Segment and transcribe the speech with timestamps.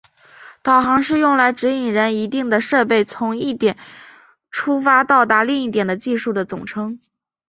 [0.63, 3.77] 导航是用来指引人一定的设备从一点
[4.49, 6.99] 出发到达另一点的技术的总称。